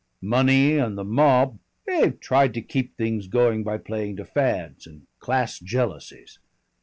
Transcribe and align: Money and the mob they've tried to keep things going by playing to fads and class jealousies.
Money 0.23 0.77
and 0.79 0.97
the 0.97 1.03
mob 1.03 1.59
they've 1.85 2.19
tried 2.19 2.55
to 2.55 2.61
keep 2.63 2.97
things 2.97 3.27
going 3.27 3.63
by 3.63 3.77
playing 3.77 4.15
to 4.15 4.25
fads 4.25 4.87
and 4.87 5.05
class 5.19 5.59
jealousies. 5.59 6.39